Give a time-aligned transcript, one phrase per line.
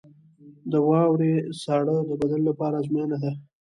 [0.71, 3.31] •د واورې ساړه د بدن لپاره ازموینه ده.